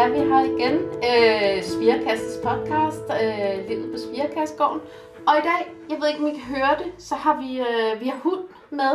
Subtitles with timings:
[0.00, 0.76] er vi her igen.
[1.10, 4.80] Øh, Spirekassets podcast, øh, Livet på Spirekassegården.
[5.26, 8.00] Og i dag, jeg ved ikke om I kan høre det, så har vi, øh,
[8.00, 8.94] vi har hund med.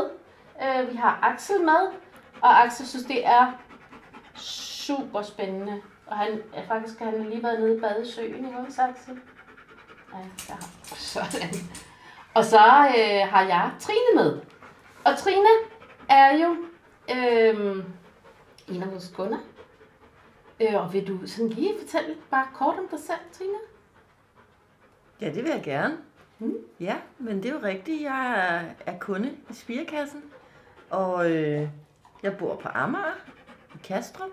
[0.63, 1.81] Øh, vi har Axel med.
[2.41, 3.51] Og Axel synes, det er
[4.35, 5.81] super spændende.
[6.07, 9.19] Og han er faktisk han har lige været nede i badesøen, ikke også, Axel?
[10.13, 10.69] Ja, der har.
[11.13, 11.55] Sådan.
[12.33, 12.57] Og så
[12.97, 14.39] øh, har jeg Trine med.
[15.05, 15.49] Og Trine
[16.09, 16.55] er jo
[17.15, 17.83] øh,
[18.67, 19.37] en af vores kunder.
[20.61, 23.57] Øh, og vil du sådan lige fortælle bare kort om dig selv, Trine?
[25.21, 25.97] Ja, det vil jeg gerne.
[26.39, 26.53] Mm.
[26.79, 28.01] Ja, men det er jo rigtigt.
[28.01, 30.23] Jeg er, kunde i Spirekassen,
[30.89, 31.69] og øh,
[32.23, 33.13] jeg bor på Amager
[33.75, 34.29] i Kastrup.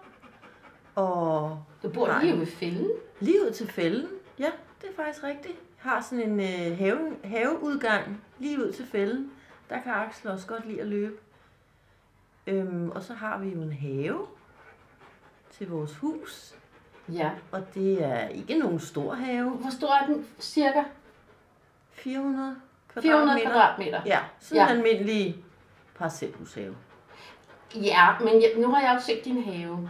[0.94, 2.22] Og Du bor Nej.
[2.24, 2.90] lige ved fælden.
[3.20, 4.08] lige ud til fælden.
[4.38, 4.50] Ja,
[4.82, 5.54] det er faktisk rigtigt.
[5.84, 9.32] Jeg har sådan en øh, have, haveudgang lige ud til fælden.
[9.70, 11.14] Der kan Axel også godt lide at løbe.
[12.46, 14.26] Øhm, og så har vi jo en have
[15.58, 16.54] til vores hus.
[17.08, 17.30] Ja.
[17.52, 19.50] Og det er ikke nogen stor have.
[19.50, 20.82] Hvor stor er den cirka?
[21.92, 22.56] 400
[22.92, 23.18] kvadratmeter.
[23.18, 24.00] 400 kvadratmeter.
[24.06, 24.70] Ja, sådan Ja.
[24.72, 25.36] en almindelig
[25.98, 26.76] parcelhushave.
[27.74, 29.88] Ja, men jeg, nu har jeg jo set din have.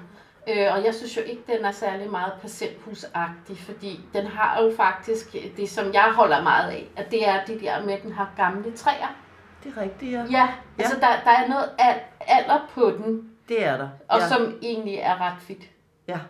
[0.48, 4.72] Øh, og jeg synes jo ikke, den er særlig meget parcelhusagtig, fordi den har jo
[4.76, 8.12] faktisk det, som jeg holder meget af, at det er det der med, at den
[8.12, 9.16] har gamle træer.
[9.64, 10.24] Det er rigtigt, ja.
[10.30, 13.88] Ja, altså der, der er noget al- alder på den, Det er der.
[14.08, 14.28] og ja.
[14.28, 15.70] som egentlig er ret fedt.
[16.08, 16.20] ja,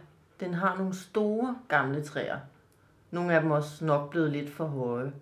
[0.41, 2.39] den har nogle store gamle træer.
[3.11, 5.13] Nogle af dem også nok blevet lidt for høje.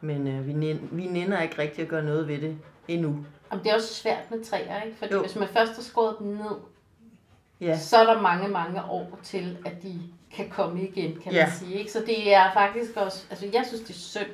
[0.00, 3.24] Men øh, vi, næn- vi nænder ikke rigtig at gøre noget ved det endnu.
[3.50, 4.96] Og det er også svært med træer, ikke?
[4.98, 5.12] Fordi.
[5.14, 5.20] Jo.
[5.20, 6.56] hvis man først har skåret dem ned,
[7.60, 10.00] Ja, så er der mange, mange år til, at de
[10.34, 11.44] kan komme igen, kan Ja.
[11.46, 11.74] man sige.
[11.74, 11.92] Ikke?
[11.92, 14.26] Så det er faktisk også, altså jeg synes, det er synd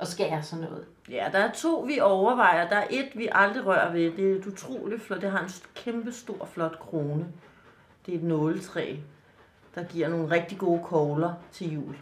[0.00, 0.84] at skære sådan noget.
[1.10, 2.68] ja, der er to, vi overvejer.
[2.68, 4.10] Der er et, vi aldrig rører ved.
[4.16, 5.20] Det er et utroligt flot.
[5.22, 7.26] Det har en kæmpe stor, flot krone.
[8.06, 8.96] Det er et nåletræ,
[9.74, 11.96] der giver nogle rigtig gode kogler til jul.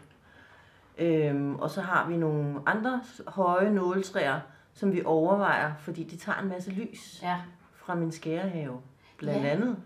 [0.99, 4.41] Øhm, og så har vi nogle andre høje nåletræer,
[4.75, 7.37] som vi overvejer, fordi de tager en masse lys Ja.
[7.77, 8.81] fra min skærehave,
[9.17, 9.49] blandt Ja.
[9.51, 9.77] andet.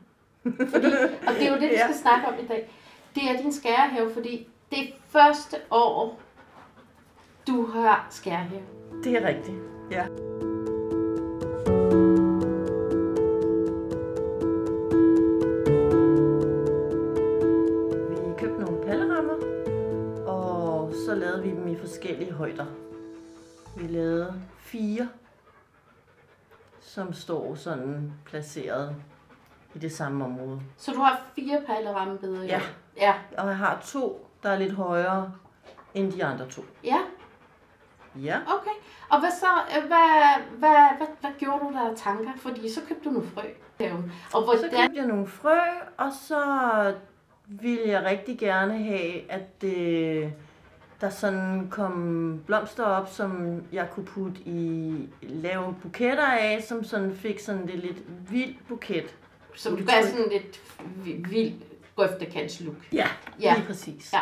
[0.42, 0.86] Fordi,
[1.26, 1.84] og det er jo det, vi Ja.
[1.84, 2.70] skal snakke om i dag.
[3.14, 6.20] Det er din skærehave, fordi det første år,
[7.46, 8.62] du har skærehave.
[9.04, 9.56] Det er rigtigt,
[9.90, 10.06] ja.
[18.10, 19.34] Vi købte nogle pallerammer,
[20.26, 22.66] og så lavede vi dem i forskellige højder.
[23.76, 25.08] Vi lavede fire,
[26.80, 28.96] som står sådan placeret
[29.74, 30.60] i det samme område.
[30.76, 32.60] Så du har fire pejlerammebeder i Ja.
[32.96, 33.14] Ja.
[33.38, 35.32] Og jeg har to, der er lidt højere
[35.94, 36.62] end de andre to.
[36.84, 36.98] Ja,
[38.16, 38.38] Ja.
[38.46, 38.70] okay.
[39.10, 39.46] Og hvad så,
[39.76, 42.30] øh, hvad, hvad, hvad, hvad gjorde du der tanker?
[42.36, 43.42] Fordi så købte du nogle frø.
[43.80, 43.88] Og
[44.32, 45.58] Så hvordan, købte jeg nogle frø,
[45.96, 46.40] og så
[47.46, 50.30] ville jeg rigtig gerne have, at øh,
[51.00, 57.16] der sådan kom blomster op, som jeg kunne putte i, lave buketter af, som sådan
[57.16, 57.96] fik sådan det lidt
[58.30, 59.14] vild buket.
[59.56, 60.60] som du gør sådan lidt
[61.04, 61.52] vi- vild
[61.96, 62.76] grøftekants-look.
[62.92, 63.06] Ja,
[63.40, 63.54] Ja.
[63.54, 64.12] lige præcis.
[64.12, 64.20] Ja.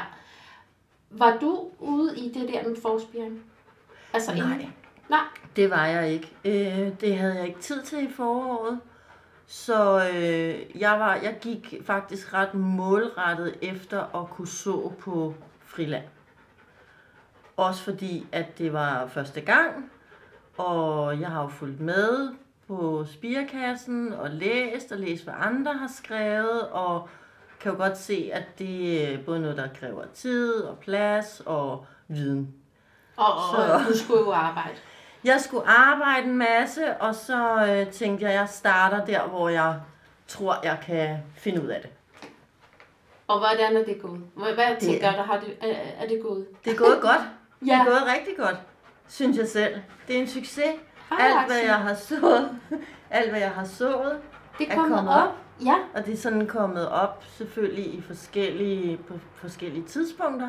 [1.10, 3.40] Var du ude i det der med forspiring?
[4.14, 4.52] Altså Nej.
[4.54, 4.74] inden-
[5.08, 5.20] Nej.
[5.56, 6.32] Det var jeg ikke.
[6.44, 8.80] Øh, det havde jeg ikke tid til i foråret.
[9.46, 16.04] Så øh, jeg, var, jeg gik faktisk ret målrettet efter at kunne så på friland.
[17.56, 19.90] Også fordi, at det var første gang,
[20.58, 22.30] og jeg har jo fulgt med
[22.68, 27.08] på spirekassen og læst og læst, hvad andre har skrevet, og
[27.60, 31.86] kan jo godt se, at det er både noget, der kræver tid og plads og
[32.08, 32.54] viden.
[33.20, 34.76] Og, og, Så- du skulle jo arbejde.
[35.24, 39.48] Jeg skulle arbejde en masse, og så øh, tænkte jeg, at jeg starter der, hvor
[39.48, 39.74] jeg
[40.28, 41.90] tror, jeg kan finde ud af det.
[43.28, 44.20] Og hvordan er det gået?
[44.34, 46.46] Hvad, Det tænker er- du, har det, er, er det gået?
[46.64, 47.20] Det er gået godt.
[47.60, 47.80] Det Ja.
[47.80, 48.56] er gået rigtig godt,
[49.08, 49.74] synes jeg selv.
[50.08, 50.64] Det er en succes.
[51.10, 52.50] Hej, Alt, hvad jeg har sået,
[53.10, 54.18] alt, hvad jeg har sået,
[54.58, 55.28] Det er kommer kommet op.
[55.28, 55.34] op.
[55.64, 60.48] Ja, og det er sådan kommet op selvfølgelig i forskellige, på forskellige tidspunkter.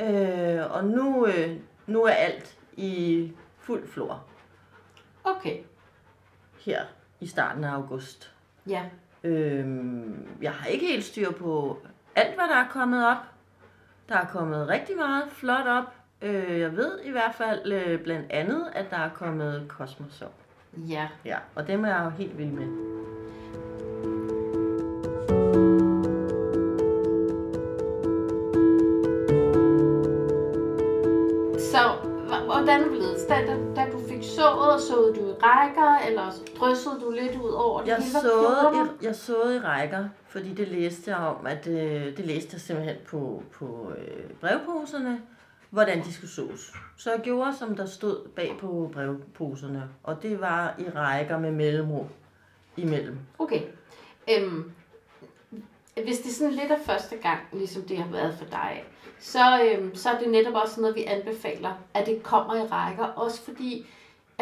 [0.00, 1.56] Øh, og nu, øh,
[1.86, 4.24] nu er alt i fuld flor
[5.24, 5.56] okay.
[6.60, 6.84] her
[7.20, 8.32] i starten af august.
[8.66, 8.82] Ja.
[9.24, 11.78] Øhm, jeg har ikke helt styr på
[12.14, 13.22] alt, hvad der er kommet op.
[14.08, 15.94] Der er kommet rigtig meget flot op.
[16.22, 20.32] Øh, jeg ved i hvert fald øh, blandt andet, at der er kommet kosmosov.
[20.76, 21.08] Ja.
[21.24, 22.91] Ja, og dem er jeg jo helt vild med.
[34.88, 39.16] Sået du i rækker, eller dryssede du lidt ud over det Jeg såede, i, jeg
[39.16, 43.42] såede i rækker, fordi det læste jeg om, at øh, det læste jeg simpelthen på,
[43.52, 45.20] på øh, brevposerne,
[45.70, 46.72] hvordan de skulle sås.
[46.96, 51.52] Så jeg gjorde, som der stod bag på brevposerne, og det var i rækker med
[51.52, 52.06] mellemrum
[52.76, 53.18] imellem.
[53.38, 53.62] Okay.
[54.30, 54.72] Øhm,
[56.04, 58.84] hvis det er sådan lidt af første gang, ligesom det har været for dig,
[59.20, 63.04] så, øhm, så er det netop også noget, vi anbefaler, at det kommer i rækker.
[63.04, 63.86] Også fordi,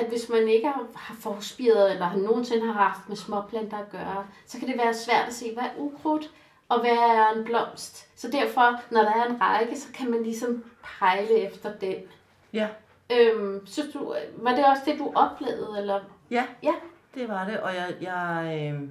[0.00, 0.86] at hvis man ikke har,
[1.20, 5.28] forspiret, eller har nogensinde har haft med småplanter at gøre, så kan det være svært
[5.28, 6.30] at se, hvad er ukrudt,
[6.68, 8.20] og hvad er en blomst.
[8.20, 10.64] Så derfor, når der er en række, så kan man ligesom
[10.98, 11.94] pejle efter den.
[12.52, 12.68] Ja,
[13.12, 15.78] Øhm, synes du, var det også det, du oplevede?
[15.78, 16.00] Eller?
[16.30, 16.72] ja, Ja.
[17.14, 18.88] det var det, og jeg, jeg, øh,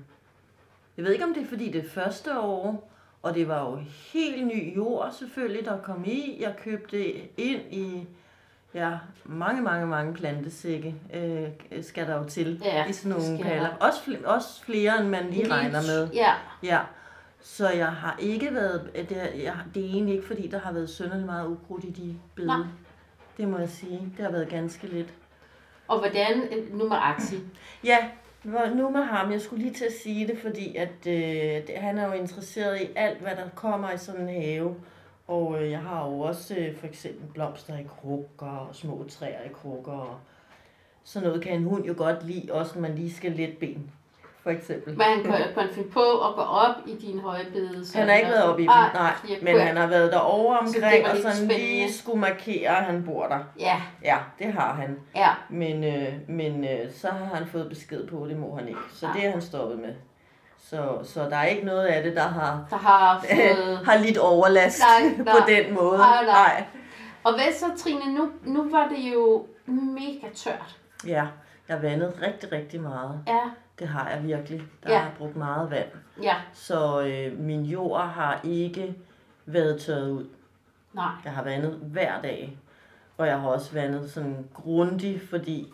[0.98, 2.92] jeg ved ikke, om det er fordi det første år,
[3.24, 3.80] og det var jo
[4.14, 6.38] helt ny jord selvfølgelig, der kom i.
[6.40, 8.08] Jeg købte ind i
[8.74, 8.92] ja,
[9.26, 11.48] mange, mange, mange plantesække, øh,
[11.82, 13.70] skal der jo til Ja, i sådan nogle paller.
[13.80, 16.10] Også, flere, også flere, end man lige Lidt- regner med.
[16.14, 16.34] Ja.
[16.64, 16.80] Ja,
[17.42, 20.72] så jeg har ikke været, det er, jeg, det er egentlig ikke fordi, der har
[20.72, 22.48] været sønderlig meget ukrudt i de bede.
[22.48, 22.58] Nej.
[23.38, 24.14] Det må jeg sige.
[24.18, 25.14] Det har været ganske lidt.
[25.88, 27.36] Og hvordan, nu med Axi,
[27.84, 27.98] Ja,
[28.76, 29.32] nu med ham.
[29.32, 32.86] Jeg skulle lige til at sige det, fordi at, øh, han er jo interesseret i
[32.96, 34.76] alt, hvad der kommer i sådan en have.
[35.30, 39.42] Og øh, jeg har jo også øh, for eksempel blomster i krukker og små træer
[39.46, 39.92] i krukker.
[39.92, 40.16] Og
[41.04, 43.92] sådan noget kan en hund jo godt lide, også når man lige skal let ben,
[44.44, 44.98] for eksempel.
[44.98, 47.86] Men han kan, kan finde på at gå op i din højbede?
[47.86, 49.14] så- Han har ikke været oppe i dem, Ej, nej.
[49.42, 51.58] Men han har været derovre Så omkring, var og lidt sådan spændende.
[51.66, 53.40] lige skulle markere, at han bor der.
[53.60, 55.00] Ja, Ja, det har han.
[55.16, 55.30] ja.
[55.50, 58.80] Men, øh, men øh, så har han fået besked på, at det må han ikke.
[58.94, 59.16] Så Nej.
[59.16, 59.94] det er han stoppet med.
[60.60, 63.78] Så, så der er ikke noget af det, der har, Der har fået...
[63.86, 65.46] har lidt overlast Nej, på nej.
[65.64, 65.98] den måde.
[65.98, 66.66] Nej, nej.
[67.24, 68.14] Og hvad så, Trine?
[68.16, 70.78] Nu, nu var det jo mega tørt.
[71.08, 71.28] Ja,
[71.70, 73.20] jeg vandede rigtig, rigtig meget.
[73.28, 73.40] Ja,
[73.80, 74.62] Det har jeg virkelig.
[74.84, 75.00] Der Ja.
[75.00, 75.88] har brugt meget vand.
[76.24, 76.36] ja.
[76.54, 78.96] Så øh, min jord har ikke
[79.46, 80.26] været tørret ud.
[80.94, 81.12] Nej.
[81.26, 82.58] Jeg har vandet hver dag.
[83.18, 85.74] Og jeg har også vandet sådan grundigt, fordi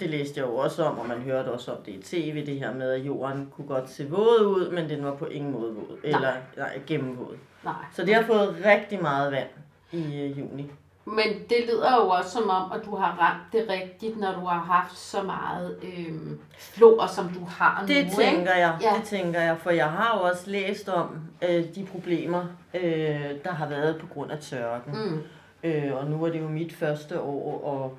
[0.00, 2.58] det læste jeg jo også om, og man hørte også om det i tv, det
[2.58, 5.74] her med, at jorden kunne godt se våd ud, men den var på ingen måde
[5.74, 5.98] våd.
[6.04, 7.36] Eller nej, gennemvåd.
[7.64, 7.74] Nej.
[7.92, 9.48] Så det har fået rigtig meget vand
[9.92, 10.70] i øh, juni.
[11.04, 14.40] Men det lyder jo også som om, at du har ramt det rigtigt, når du
[14.40, 18.12] har haft så meget øhm, flor, som du har Det nu.
[18.22, 18.90] tænker jeg, Ja.
[18.98, 22.44] det tænker jeg, for jeg har jo også læst om øh, de problemer,
[22.74, 24.92] øh, der har været på grund af tørken.
[24.92, 25.20] Mm.
[25.62, 27.98] Øh, og nu er det jo mit første år, og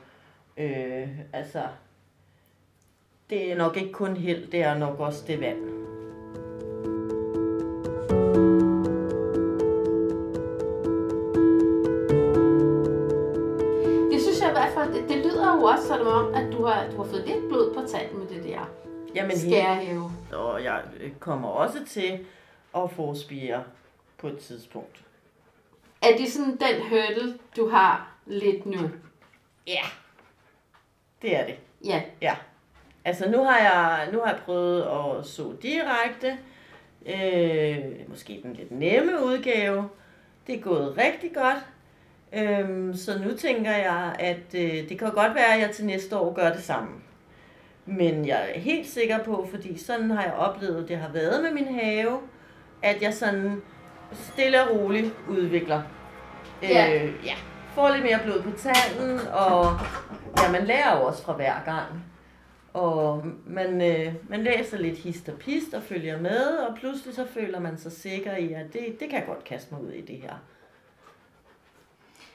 [0.59, 1.63] øh, altså,
[3.29, 5.79] det er nok ikke kun held, det er nok også det vand.
[14.11, 16.65] Det synes jeg i hvert fald, det, det lyder jo også som om, at du
[16.65, 18.69] har, du har fået lidt blod på tanden med det der
[19.15, 20.11] Jamen, skærhæve.
[20.33, 22.25] og jeg øh, kommer også til
[22.75, 23.63] at få spire
[24.17, 25.01] på et tidspunkt.
[26.01, 28.89] Er det sådan den hurdle, du har lidt nu?
[29.67, 29.81] Ja,
[31.21, 31.55] det er det.
[31.85, 32.35] Ja, Ja.
[33.05, 36.37] Altså nu har jeg, nu har jeg prøvet at så direkte.
[37.05, 39.89] Øh, måske den lidt nemme udgave.
[40.47, 41.65] Det er gået rigtig godt.
[42.33, 46.17] Øhm, så nu tænker jeg, at øh, det kan godt være, at jeg til næste
[46.17, 46.89] år gør det samme.
[47.85, 51.51] Men jeg er helt sikker på, fordi sådan har jeg oplevet, det har været med
[51.51, 52.19] min have,
[52.81, 53.61] at jeg sådan
[54.13, 55.81] stille og roligt udvikler.
[56.63, 57.03] Ja.
[57.03, 57.35] Øh, ja.
[57.73, 59.79] Får lidt mere blod på tanden, og
[60.37, 62.03] ja, man lærer jo også fra hver gang.
[62.73, 67.25] Og man, øh, man læser lidt hist og pist og følger med, og pludselig så
[67.33, 70.01] føler man sig sikker i, at det, det kan jeg godt kaste mig ud i
[70.01, 70.33] det her.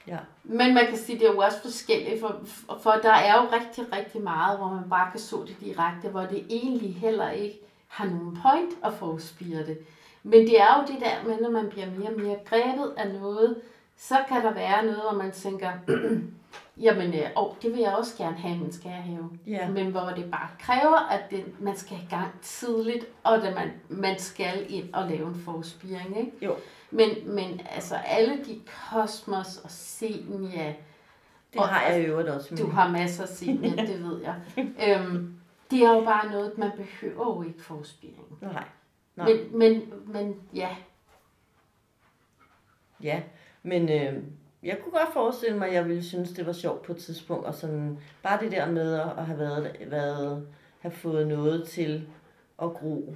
[0.07, 0.17] Ja.
[0.43, 2.41] men man kan sige, det er jo også forskelligt, for,
[2.81, 6.21] for der er jo rigtig, rigtig meget, hvor man bare kan så det direkte, hvor
[6.21, 9.77] det egentlig heller ikke har nogen point at forspire det.
[10.23, 13.13] Men det er jo det der med, når man bliver mere og mere grebet af
[13.13, 13.61] noget,
[13.97, 15.71] så kan der være noget, hvor man tænker,
[16.85, 19.29] jamen, øh, åh, det vil jeg også gerne have, min skærhave.
[19.47, 19.69] Ja.
[19.69, 23.71] Men hvor det bare kræver, at det, man skal i gang tidligt, og at man,
[23.89, 26.31] man skal ind og lave en forspiring, ikke?
[26.41, 26.55] Jo,
[26.91, 28.61] Men, men altså alle de
[28.91, 30.75] kosmos og senia,
[31.53, 32.53] det Og- har jeg i øvrigt også.
[32.53, 34.35] i du har masser af senia, det ved jeg.
[34.57, 35.35] Øhm,
[35.71, 38.37] det er jo bare noget, man behøver jo ikke forspiring.
[38.41, 38.63] Nej.
[39.15, 39.27] Nej.
[39.33, 40.69] Men, men, men ja,
[43.03, 43.21] Ja,
[43.65, 44.13] men øh,
[44.63, 47.45] jeg kunne godt forestille mig, at jeg ville synes, det var sjovt på et tidspunkt.
[47.45, 50.47] Og sådan, bare det der med at have, været, været,
[50.79, 52.07] have fået noget til
[52.61, 53.15] at gro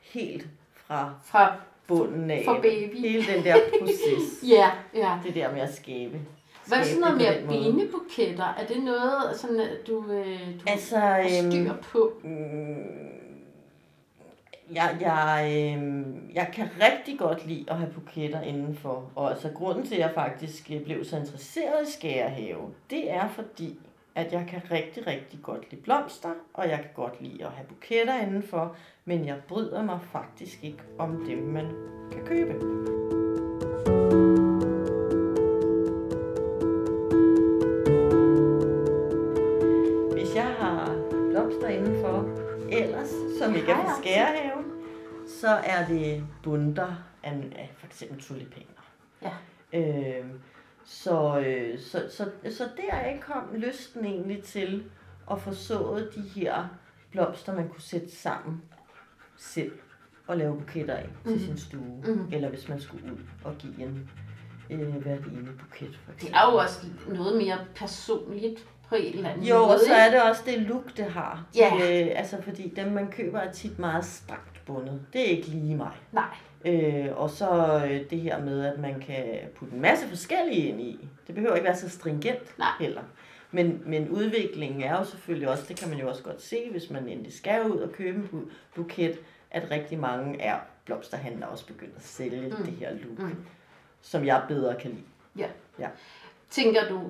[0.00, 2.42] helt fra fra bunden af.
[2.44, 2.96] Fra baby.
[2.96, 4.42] Hele den der proces.
[4.56, 5.18] ja, ja.
[5.24, 6.20] det der med at skabe.
[6.66, 7.58] Hvad er sådan noget måde.
[7.58, 8.44] benebuketter?
[8.44, 12.12] Er det noget, sådan, du, øh, du Altså, har styr øhm, på?
[12.22, 13.21] Mm,
[14.74, 19.10] jeg, jeg, øh, jeg kan rigtig godt lide at have buketter indenfor.
[19.14, 23.28] Og altså grunden til, at jeg faktisk øh, blev så interesseret i skærehave, det er
[23.28, 23.78] fordi,
[24.14, 27.66] at jeg kan rigtig, rigtig godt lide blomster, og jeg kan godt lide at have
[27.66, 31.66] buketter indenfor, men jeg bryder mig faktisk ikke om dem, man
[32.12, 32.91] kan købe.
[43.44, 44.02] Som er fra også.
[44.02, 44.64] skærehaven,
[45.40, 48.66] så er det bunter af, af for eksempel tulipaner.
[49.22, 49.30] Ja.
[49.72, 50.24] Øh,
[50.84, 54.84] så, øh, så, så, så der kom lysten egentlig til
[55.30, 56.64] at få sået de her
[57.10, 58.62] blomster, man kunne sætte sammen
[59.36, 59.72] selv
[60.26, 61.40] og lave buketter af til Mhm.
[61.40, 62.02] sin stue.
[62.06, 62.28] Mhm.
[62.32, 64.10] Eller hvis man skulle ud og give en
[64.70, 69.28] øh, hver ene buket, for Det er jo også noget mere personligt på en eller
[69.30, 69.68] anden Jo, måde.
[69.74, 71.46] og så er det også det look, det har.
[71.56, 71.70] Ja.
[71.74, 75.00] Øh, altså, fordi dem, man køber, er tit meget stramt bundet.
[75.12, 75.90] Det er ikke lige mig.
[76.12, 76.24] Nej,
[76.64, 79.24] Øh, og så øh, det her med, at man kan
[79.56, 81.08] putte en masse forskellige ind i.
[81.26, 82.68] Det behøver ikke være så stringent Nej.
[82.80, 83.02] heller.
[83.50, 86.90] Men, men udviklingen er jo selvfølgelig også, det kan man jo også godt se, hvis
[86.90, 89.18] man endelig skal ud og købe en bu- buket,
[89.50, 92.64] at rigtig mange er blomsterhandlere også begyndt at sælge Mm.
[92.64, 93.36] det her look, Mm.
[94.02, 95.48] som jeg bedre kan lide.
[96.50, 97.00] tænker du,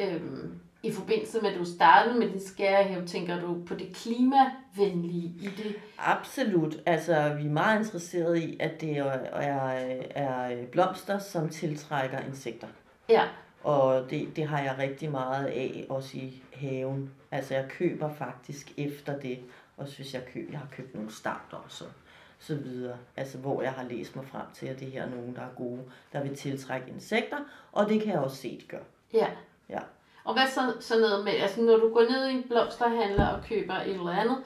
[0.00, 5.34] øhm, i forbindelse med, at du startede med dit skærehæv, tænker du på det klimavenlige
[5.40, 5.74] i det?
[5.98, 6.76] Absolut.
[6.86, 9.68] Altså, vi er meget interesserede i, at det er, er,
[10.14, 12.66] er blomster, som tiltrækker insekter.
[13.08, 13.22] Ja,
[13.62, 17.10] Og det, det har jeg rigtig meget af, også i haven.
[17.30, 19.38] Altså, jeg køber faktisk efter det.
[19.76, 21.84] Også hvis jeg, køber, jeg har købt nogle starter og så,
[22.38, 22.96] så videre.
[23.16, 25.54] Altså, hvor jeg har læst mig frem til, at det her er nogen, der er
[25.56, 25.80] gode,
[26.12, 27.38] der vil tiltrække insekter.
[27.72, 28.78] Og det kan jeg også se, det gør.
[29.14, 29.26] ja.
[29.68, 29.78] Ja.
[30.24, 33.44] Og hvad så, så noget med, altså når du går ned i en blomsterhandler og
[33.48, 34.36] køber et eller andet,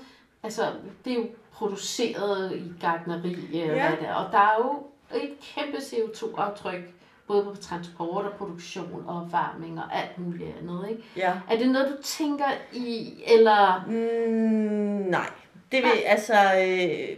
[0.42, 0.62] altså
[1.04, 3.59] det er jo produceret i gardneri, ja.
[3.59, 3.66] Ja.
[3.66, 6.83] hvad det er, og der er jo et kæmpe CO2-aftryk,
[7.26, 11.02] både på transport og produktion og opvarmning og alt muligt andet, ikke?
[11.16, 11.33] Ja.
[11.50, 13.85] Er det noget, du tænker i, eller...
[13.87, 15.30] Mm, nej.
[15.73, 17.16] Det vil, altså, øh,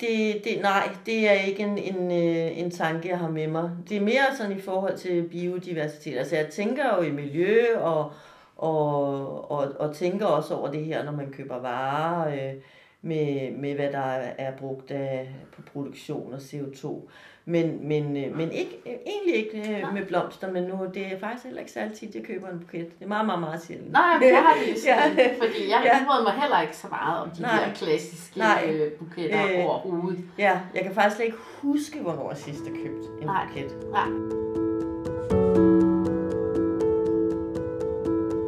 [0.00, 3.70] det, det, nej, det er ikke en, en, øh, en tanke, jeg har med mig.
[3.88, 6.18] Det er mere sådan i forhold til biodiversitet.
[6.18, 8.12] Altså, jeg tænker jo i miljø, og,
[8.56, 12.54] og, og, og tænker også over det her, når man køber varer, øh,
[13.02, 13.98] med, med hvad der
[14.38, 17.08] er brugt af, på produktion og CO2.
[17.46, 21.18] Men, men, øh, men ikke, øh, egentlig ikke øh, med blomster, men nu det er
[21.18, 22.98] faktisk heller ikke særlig tit, jeg køber en buket.
[22.98, 23.92] Det er meget, meget, meget sjældent.
[23.92, 25.26] Nej, jeg har det ligesom, Ja.
[25.38, 26.04] fordi jeg Ja.
[26.06, 27.64] bryder mig heller ikke så meget om de Nej.
[27.66, 28.64] der klassiske Nej.
[28.68, 29.58] øh, buketter Øh.
[29.58, 29.64] øh.
[29.64, 30.18] overhovedet.
[30.38, 33.46] Ja, jeg kan faktisk slet ikke huske, hvornår jeg sidst har købt en Nej.
[33.46, 33.76] buket.
[33.92, 34.08] Nej.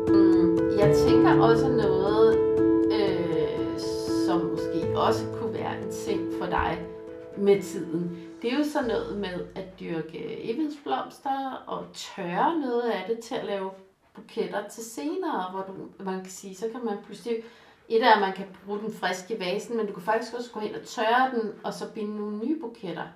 [0.09, 2.39] Mm, jeg tænker også noget,
[2.93, 3.79] øh,
[4.27, 6.79] som måske også kunne være en ting for dig
[7.37, 8.19] med tiden.
[8.43, 13.35] Det er jo sådan noget med at dyrke evighedsblomster og tørre noget af det til
[13.35, 13.71] at lave
[14.15, 17.37] buketter til senere, hvor du, man kan sige, så kan man pludselig,
[17.89, 20.51] et er, at man kan bruge den friske i vasen, men du kan faktisk også
[20.53, 23.07] gå hen og tørre den, og så binde nogle nye buketter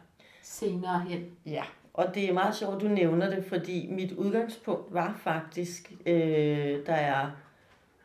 [0.42, 1.30] senere hen.
[1.46, 5.92] Ja, og det er meget sjovt, at du nævner det, fordi mit udgangspunkt var faktisk,
[6.06, 7.30] øh, da jeg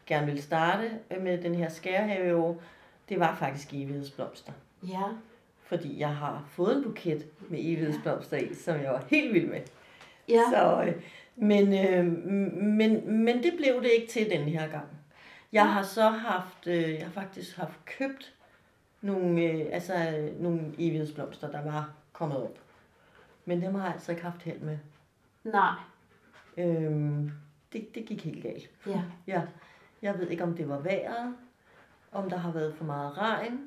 [0.06, 0.92] gerne ville starte
[1.22, 2.58] med den her skærehave
[3.10, 4.52] det var faktisk evighedsblomster.
[4.88, 5.04] Ja,
[5.66, 9.62] Fordi jeg har fået en buket med evighedsblomster i, som jeg var helt vild med.
[10.30, 10.42] ja.
[10.52, 11.02] Så, øh,
[11.36, 12.06] men, øh,
[12.64, 14.88] men, men det blev det ikke til den her gang.
[15.52, 18.34] Jeg har så haft, øh, jeg har faktisk haft købt
[19.02, 22.58] nogle, øh, altså, øh, nogle evighedsblomster, der var kommet op.
[23.46, 24.78] Men dem har jeg altså ikke haft held med.
[25.44, 25.74] Nej,
[26.58, 27.32] Øhm,
[27.74, 28.70] det, det gik helt galt.
[28.88, 29.02] ja.
[29.28, 29.42] Ja,
[30.02, 31.36] jeg ved ikke, om det var vejret,
[32.12, 33.60] om der har været for meget regn.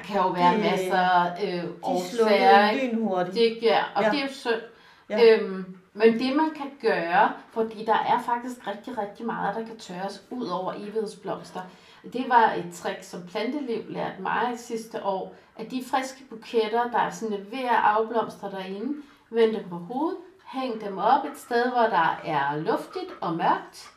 [0.00, 2.86] Der kan jo være Det- masser øh, De årsager, ikke?
[2.96, 3.34] lynhurtigt.
[3.36, 4.10] Det, ja, og Ja.
[4.10, 4.60] det er jo synd.
[5.10, 5.36] Ja.
[5.38, 9.78] Øhm, men det man kan gøre, fordi der er faktisk rigtig, rigtig meget, der kan
[9.78, 11.60] tørres ud over evighedsblomster.
[12.12, 16.98] Det var et trick, som Planteliv lærte mig sidste år, at de friske buketter, der
[16.98, 21.70] er sådan ved at afblomstre derinde, vend dem på hovedet, hæng dem op et sted,
[21.70, 23.90] hvor der er luftigt og mørkt,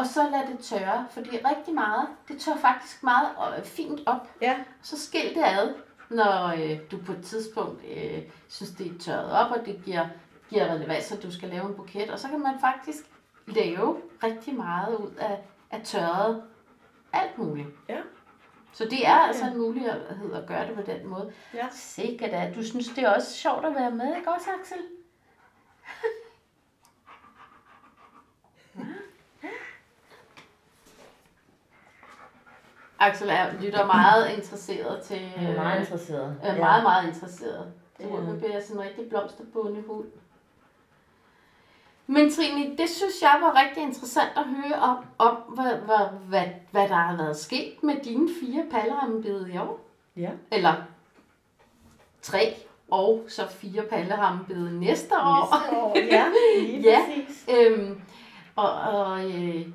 [0.00, 3.28] og så lad det tørre, fordi rigtig meget, det tør faktisk meget
[3.58, 4.28] øh, fint op.
[4.42, 5.74] Ja, Så skil det ad,
[6.10, 10.06] når øh, du på et tidspunkt øh, synes, det er tørret op, og det giver,
[10.48, 12.10] giver relevans, at du skal lave en buket.
[12.10, 13.04] Og så kan man faktisk
[13.46, 15.38] lave rigtig meget ud af,
[15.70, 16.42] af tørret
[17.12, 17.68] alt muligt.
[17.88, 17.98] Ja.
[18.72, 19.90] Så det er altså en mulighed
[20.34, 21.32] at gøre det på den måde.
[21.54, 21.66] Ja.
[21.70, 22.52] Sikkert da.
[22.56, 24.78] Du synes, det er også sjovt at være med, ikke også, Axel?
[33.00, 35.32] Axel er, lytter meget interesseret til...
[35.36, 36.36] Er meget interesseret.
[36.42, 37.72] Er meget, meget interesseret.
[37.98, 38.20] Det Ja.
[38.20, 40.06] nu bliver jeg sådan en rigtig blomsterbunde hund.
[42.06, 46.44] Men Trine, det synes jeg var rigtig interessant at høre om, om hvad, hvad, hvad,
[46.70, 49.80] hvad der har været sket med dine fire palleremmebide i år.
[50.16, 50.30] Ja.
[50.52, 50.74] Eller
[52.22, 52.54] tre
[52.90, 55.54] og så fire palleremmebide næste år.
[55.54, 56.24] Næste år, ja,
[56.58, 56.98] lige Ja.
[57.06, 57.46] præcis.
[57.56, 58.00] Øhm,
[58.56, 59.66] og og øh,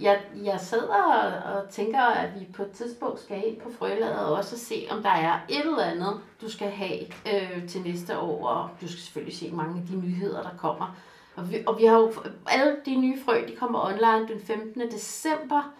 [0.00, 4.18] jeg, jeg sidder og, og tænker, at vi på et tidspunkt skal ind på frølaget
[4.18, 8.18] og også se, om der er et eller andet, du skal have øh, til næste
[8.18, 8.46] år.
[8.48, 10.96] Og du skal selvfølgelig se mange af de nyheder, der kommer.
[11.36, 12.12] Og vi, og vi har jo
[12.46, 14.80] alle de nye frø, de kommer online den 15.
[14.80, 15.74] december.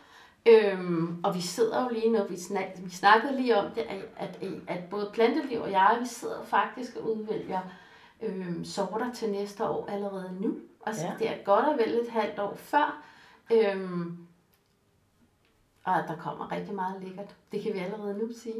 [0.46, 3.98] Øhm, og vi sidder jo lige nu, vi, snak, vi snakkede lige om det, at,
[4.16, 7.60] at, at både Planteliv og jeg, vi sidder faktisk og udvælger
[8.22, 10.56] øhm, sorter til næste år allerede nu.
[10.86, 11.10] Altså Ja.
[11.12, 11.18] ja.
[11.18, 13.04] det er godt og vel et halvt år før.
[13.52, 14.16] Øhm,
[15.84, 17.34] og der kommer rigtig meget lækkert.
[17.52, 18.54] Det kan vi allerede nu sige.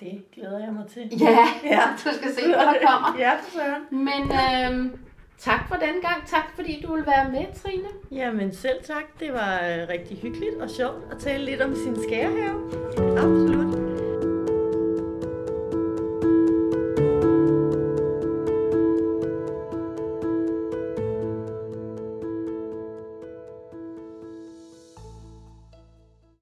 [0.00, 1.02] Det glæder jeg mig til.
[1.20, 1.80] Ja, Ja.
[2.04, 3.14] du skal se, hvad der kommer.
[3.18, 4.04] Ja, for søren.
[4.04, 4.98] Men øhm,
[5.38, 6.26] tak for den gang.
[6.26, 7.88] Tak fordi du vil være med, Trine.
[8.10, 9.04] Jamen selv tak.
[9.20, 12.70] Det var øh, rigtig hyggeligt og sjovt at tale lidt om sin skærehave.
[13.18, 13.65] Absolut.